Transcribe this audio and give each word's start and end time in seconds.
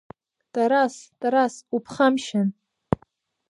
Тарас, 0.53 0.95
Тарас, 1.19 1.53
уԥхамшьан… 1.75 2.49